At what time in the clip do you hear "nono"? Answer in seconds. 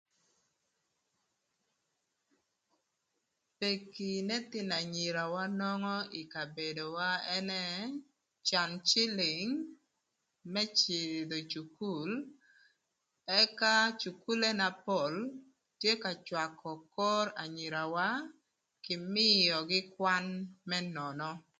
20.95-21.29